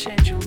change. 0.00 0.39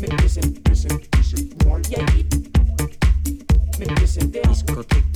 Mais 0.00 0.08
c'est, 0.26 0.40
c'est, 0.74 0.88
c'est 1.22 1.64
moi. 1.64 1.78
Yeah. 1.90 2.04
Mais 3.78 3.86
c'est 4.06 4.30
des 4.30 4.40
discothèques. 4.42 5.13